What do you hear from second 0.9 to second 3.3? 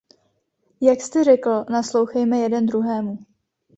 jste řekl, naslouchejme jeden druhému.